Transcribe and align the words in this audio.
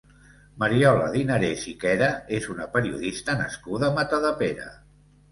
Mariola 0.61 1.09
Dinarès 1.15 1.65
i 1.71 1.73
Quera 1.83 2.07
és 2.37 2.47
una 2.53 2.65
periodista 2.77 3.35
nascuda 3.43 3.91
a 3.93 3.95
Matadepera. 3.99 4.67